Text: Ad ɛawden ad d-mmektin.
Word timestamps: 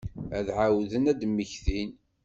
Ad 0.37 0.47
ɛawden 0.57 1.03
ad 1.11 1.17
d-mmektin. 1.19 1.91